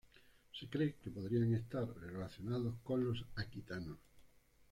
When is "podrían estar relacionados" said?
1.11-2.73